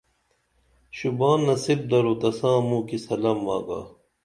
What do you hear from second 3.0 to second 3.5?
سلم